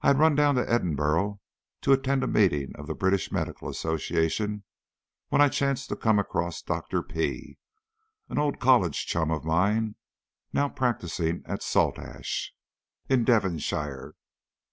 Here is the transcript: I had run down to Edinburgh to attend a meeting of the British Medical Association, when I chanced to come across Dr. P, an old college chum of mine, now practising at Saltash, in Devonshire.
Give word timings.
I 0.00 0.08
had 0.08 0.18
run 0.18 0.34
down 0.34 0.56
to 0.56 0.68
Edinburgh 0.68 1.38
to 1.82 1.92
attend 1.92 2.24
a 2.24 2.26
meeting 2.26 2.72
of 2.74 2.88
the 2.88 2.96
British 2.96 3.30
Medical 3.30 3.68
Association, 3.68 4.64
when 5.28 5.40
I 5.40 5.48
chanced 5.48 5.88
to 5.90 5.94
come 5.96 6.18
across 6.18 6.62
Dr. 6.62 7.00
P, 7.00 7.58
an 8.28 8.38
old 8.40 8.58
college 8.58 9.06
chum 9.06 9.30
of 9.30 9.44
mine, 9.44 9.94
now 10.52 10.68
practising 10.68 11.42
at 11.46 11.62
Saltash, 11.62 12.50
in 13.08 13.22
Devonshire. 13.22 14.16